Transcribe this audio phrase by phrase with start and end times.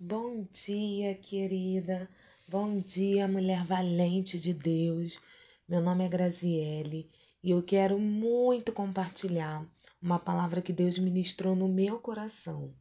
[0.00, 2.10] Bom dia, querida.
[2.48, 5.20] Bom dia, mulher valente de Deus.
[5.68, 7.08] Meu nome é Graziele
[7.40, 9.64] e eu quero muito compartilhar
[10.02, 12.74] uma palavra que Deus ministrou no meu coração.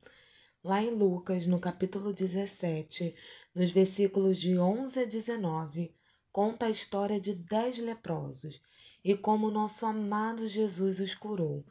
[0.64, 3.16] Lá em Lucas, no capítulo 17,
[3.54, 5.96] nos versículos de 11 a 19,
[6.32, 8.60] conta a história de dez leprosos
[9.06, 11.64] e como nosso amado Jesus os curou.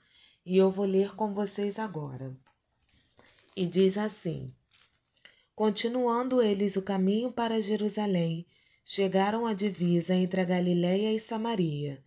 [0.47, 2.33] E eu vou ler com vocês agora.
[3.57, 4.55] E diz assim:
[5.55, 8.47] Continuando eles o caminho para Jerusalém,
[8.85, 12.03] chegaram à divisa entre a Galiléia e Samaria.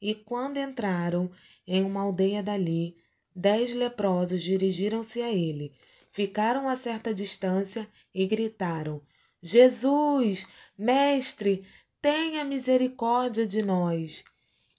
[0.00, 1.30] E quando entraram
[1.66, 2.96] em uma aldeia dali,
[3.34, 5.72] dez leprosos dirigiram-se a ele,
[6.12, 9.00] ficaram a certa distância e gritaram:
[9.42, 10.46] Jesus,
[10.76, 11.64] mestre,
[12.02, 14.24] tenha misericórdia de nós.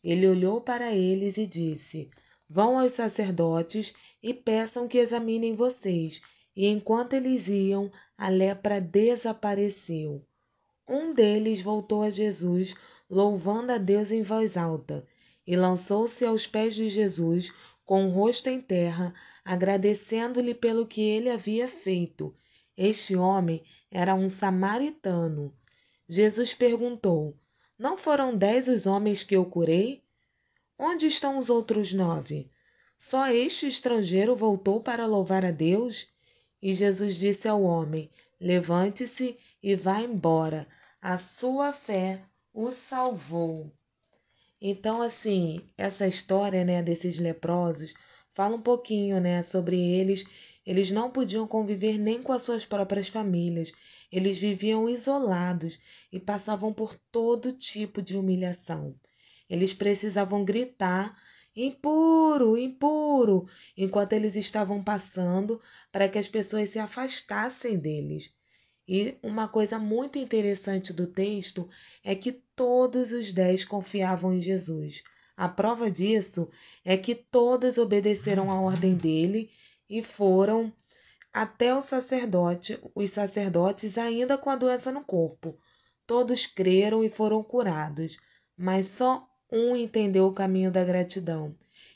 [0.03, 2.11] Ele olhou para eles e disse:
[2.47, 6.21] Vão aos sacerdotes e peçam que examinem vocês.
[6.55, 10.25] E enquanto eles iam, a lepra desapareceu.
[10.87, 12.75] Um deles voltou a Jesus,
[13.09, 15.07] louvando a Deus em voz alta,
[15.47, 17.53] e lançou-se aos pés de Jesus,
[17.85, 22.35] com o rosto em terra, agradecendo-lhe pelo que ele havia feito.
[22.77, 25.53] Este homem era um samaritano.
[26.07, 27.37] Jesus perguntou:
[27.77, 30.03] Não foram dez os homens que eu curei?
[30.77, 32.49] Onde estão os outros nove?
[32.97, 36.10] Só este estrangeiro voltou para louvar a Deus?
[36.61, 38.09] E Jesus disse ao homem:
[38.39, 40.67] Levante-se e vá embora.
[41.01, 42.21] A sua fé
[42.53, 43.71] o salvou.
[44.61, 47.93] Então, assim, essa história, né, desses leprosos
[48.31, 50.23] fala um pouquinho, né, sobre eles.
[50.65, 53.71] Eles não podiam conviver nem com as suas próprias famílias.
[54.11, 55.79] Eles viviam isolados
[56.11, 58.95] e passavam por todo tipo de humilhação.
[59.49, 61.17] Eles precisavam gritar
[61.55, 68.33] impuro, impuro, enquanto eles estavam passando para que as pessoas se afastassem deles.
[68.87, 71.69] E uma coisa muito interessante do texto
[72.03, 75.03] é que todos os dez confiavam em Jesus.
[75.37, 76.49] A prova disso
[76.83, 79.49] é que todos obedeceram à ordem dele
[79.89, 80.73] e foram
[81.33, 85.57] até o sacerdote, os sacerdotes ainda com a doença no corpo.
[86.05, 88.17] Todos creram e foram curados,
[88.57, 91.55] mas só um entendeu o caminho da gratidão.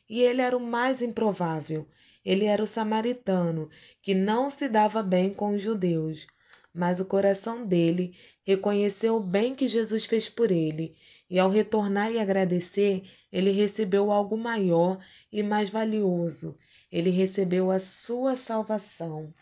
[0.09, 1.87] E ele era o mais improvável.
[2.23, 3.69] Ele era o samaritano,
[4.01, 6.27] que não se dava bem com os judeus.
[6.73, 10.95] Mas o coração dele reconheceu o bem que Jesus fez por ele,
[11.29, 16.57] e ao retornar e agradecer, ele recebeu algo maior e mais valioso.
[16.91, 19.33] Ele recebeu a sua salvação.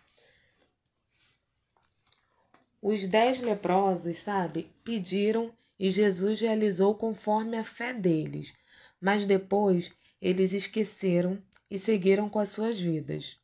[2.82, 8.54] Os dez leprosos, sabe, pediram e Jesus realizou conforme a fé deles.
[9.02, 9.92] Mas depois
[10.22, 13.40] eles esqueceram e seguiram com as suas vidas.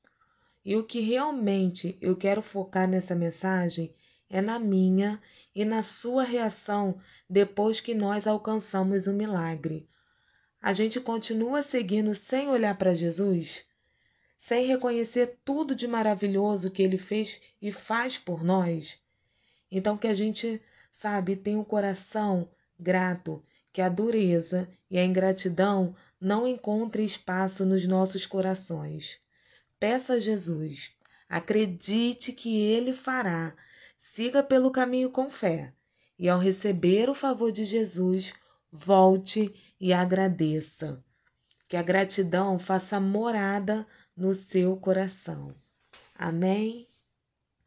[0.63, 3.93] E o que realmente eu quero focar nessa mensagem
[4.29, 5.21] é na minha
[5.55, 9.89] e na sua reação depois que nós alcançamos o milagre.
[10.61, 13.65] A gente continua seguindo sem olhar para Jesus?
[14.37, 19.01] Sem reconhecer tudo de maravilhoso que ele fez e faz por nós?
[19.71, 20.61] Então que a gente
[20.91, 27.87] sabe, tem um coração grato, que a dureza e a ingratidão não encontrem espaço nos
[27.87, 29.19] nossos corações.
[29.79, 30.97] Peça a Jesus,
[31.29, 33.55] acredite que Ele fará,
[33.97, 35.73] siga pelo caminho com fé,
[36.17, 38.33] e ao receber o favor de Jesus,
[38.71, 41.03] volte e agradeça.
[41.67, 45.55] Que a gratidão faça morada no seu coração.
[46.15, 46.88] Amém?